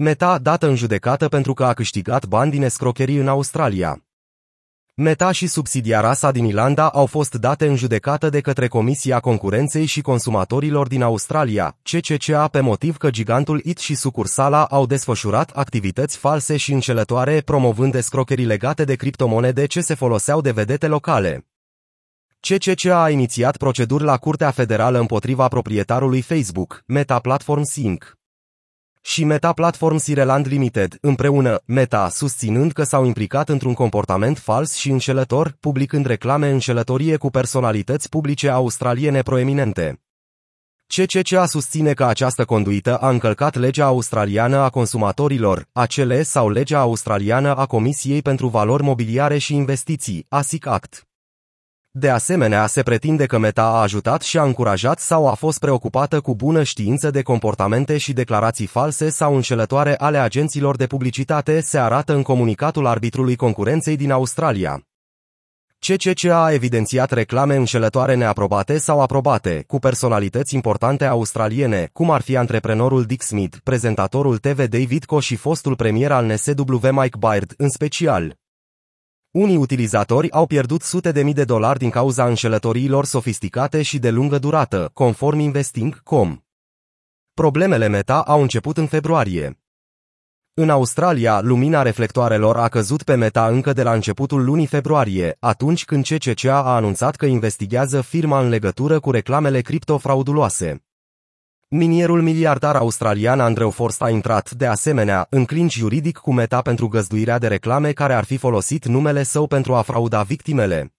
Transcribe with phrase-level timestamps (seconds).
[0.00, 4.04] Meta dată în judecată pentru că a câștigat bani din escrocherii în Australia.
[4.94, 9.84] Meta și subsidiara sa din Irlanda au fost date în judecată de către Comisia Concurenței
[9.84, 16.16] și Consumatorilor din Australia, CCCA pe motiv că gigantul IT și sucursala au desfășurat activități
[16.16, 21.46] false și înșelătoare promovând escrocherii legate de criptomonede ce se foloseau de vedete locale.
[22.40, 28.17] CCCA a inițiat proceduri la Curtea Federală împotriva proprietarului Facebook, Meta Platforms Inc
[29.08, 34.90] și Meta Platforms Ireland Limited, împreună, Meta, susținând că s-au implicat într-un comportament fals și
[34.90, 40.00] înșelător, publicând reclame înșelătorie cu personalități publice australiene proeminente.
[40.86, 47.54] CCCA susține că această conduită a încălcat legea australiană a consumatorilor, ACL sau legea australiană
[47.54, 51.07] a Comisiei pentru Valori Mobiliare și Investiții, ASIC Act.
[52.00, 56.20] De asemenea, se pretinde că Meta a ajutat și a încurajat sau a fost preocupată
[56.20, 61.78] cu bună știință de comportamente și declarații false sau înșelătoare ale agenților de publicitate, se
[61.78, 64.82] arată în comunicatul arbitrului concurenței din Australia.
[65.78, 72.36] CCCA a evidențiat reclame înșelătoare neaprobate sau aprobate, cu personalități importante australiene, cum ar fi
[72.36, 77.68] antreprenorul Dick Smith, prezentatorul TV David Co și fostul premier al NSW Mike Baird, în
[77.68, 78.36] special.
[79.38, 84.10] Unii utilizatori au pierdut sute de mii de dolari din cauza înșelătoriilor sofisticate și de
[84.10, 86.38] lungă durată, conform Investing.com.
[87.34, 89.60] Problemele Meta au început în februarie.
[90.54, 95.84] În Australia, lumina reflectoarelor a căzut pe Meta încă de la începutul lunii februarie, atunci
[95.84, 100.87] când CCCA a anunțat că investigează firma în legătură cu reclamele criptofrauduloase.
[101.70, 106.88] Minierul miliardar australian Andrew Forst a intrat, de asemenea, în clinch juridic cu Meta pentru
[106.88, 110.94] găzduirea de reclame care ar fi folosit numele său pentru a frauda victimele.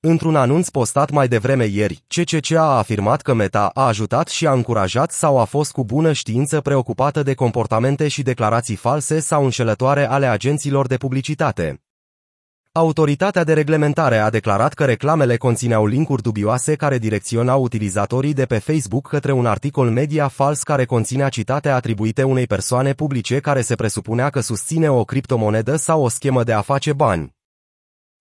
[0.00, 4.52] Într-un anunț postat mai devreme ieri, CCCA a afirmat că Meta a ajutat și a
[4.52, 10.08] încurajat sau a fost cu bună știință preocupată de comportamente și declarații false sau înșelătoare
[10.08, 11.83] ale agenților de publicitate.
[12.76, 18.58] Autoritatea de reglementare a declarat că reclamele conțineau linkuri dubioase care direcționau utilizatorii de pe
[18.58, 23.74] Facebook către un articol media fals care conținea citate atribuite unei persoane publice care se
[23.74, 27.34] presupunea că susține o criptomonedă sau o schemă de a face bani.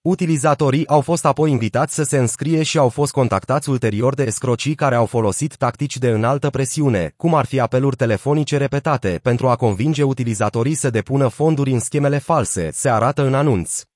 [0.00, 4.74] Utilizatorii au fost apoi invitați să se înscrie și au fost contactați ulterior de escrocii
[4.74, 9.56] care au folosit tactici de înaltă presiune, cum ar fi apeluri telefonice repetate, pentru a
[9.56, 13.87] convinge utilizatorii să depună fonduri în schemele false, se arată în anunț.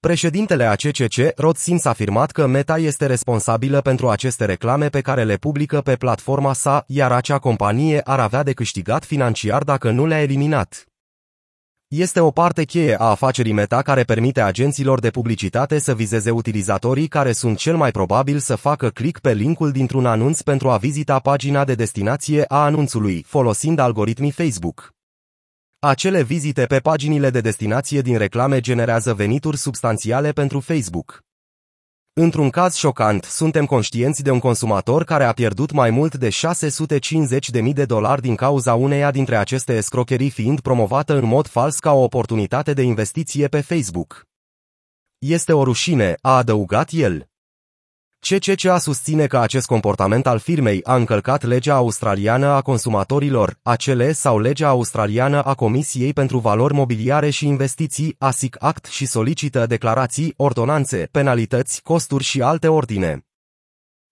[0.00, 5.24] Președintele ACCC, Rod Sims, a afirmat că Meta este responsabilă pentru aceste reclame pe care
[5.24, 10.06] le publică pe platforma sa, iar acea companie ar avea de câștigat financiar dacă nu
[10.06, 10.84] le-a eliminat.
[11.88, 17.08] Este o parte cheie a afacerii Meta care permite agenților de publicitate să vizeze utilizatorii
[17.08, 21.18] care sunt cel mai probabil să facă click pe linkul dintr-un anunț pentru a vizita
[21.18, 24.97] pagina de destinație a anunțului, folosind algoritmii Facebook.
[25.80, 31.22] Acele vizite pe paginile de destinație din reclame generează venituri substanțiale pentru Facebook.
[32.12, 37.72] Într-un caz șocant, suntem conștienți de un consumator care a pierdut mai mult de 650.000
[37.72, 42.02] de dolari din cauza uneia dintre aceste escrocherii fiind promovată în mod fals ca o
[42.02, 44.26] oportunitate de investiție pe Facebook.
[45.18, 47.28] Este o rușine, a adăugat el.
[48.20, 54.38] CCCA susține că acest comportament al firmei a încălcat legea australiană a consumatorilor, ACL sau
[54.38, 61.08] legea australiană a Comisiei pentru Valori Mobiliare și Investiții, ASIC Act și solicită declarații, ordonanțe,
[61.10, 63.26] penalități, costuri și alte ordine.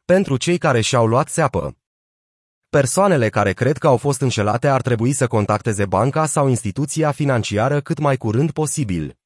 [0.05, 1.77] Pentru cei care și-au luat seapă.
[2.69, 7.81] Persoanele care cred că au fost înșelate ar trebui să contacteze banca sau instituția financiară
[7.81, 9.17] cât mai curând posibil.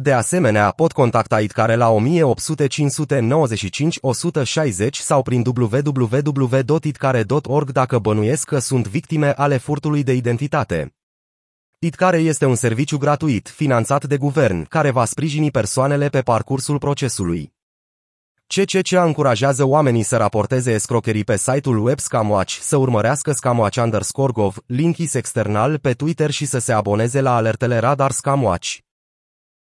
[0.00, 8.58] De asemenea, pot contacta ITCARE la 1800 595 160 sau prin www.itcare.org dacă bănuiesc că
[8.58, 10.94] sunt victime ale furtului de identitate.
[11.78, 17.52] ITCARE este un serviciu gratuit, finanțat de guvern, care va sprijini persoanele pe parcursul procesului.
[18.46, 24.56] CCCA încurajează oamenii să raporteze escrocherii pe site-ul web Scamwatch, să urmărească Scamwatch underscore gov,
[24.66, 28.78] Linkis external pe Twitter și să se aboneze la alertele Radar Scamwatch.